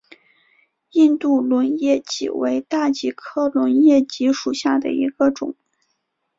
[0.93, 5.55] 印度轮叶戟为大戟科轮叶戟属下的一个种。